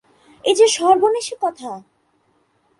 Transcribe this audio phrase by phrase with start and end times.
[0.45, 1.71] এ যে সর্বনেশে কথা!